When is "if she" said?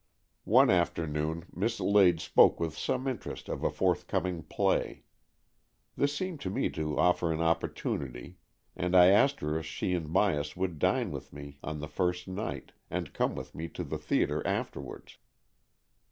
9.59-9.93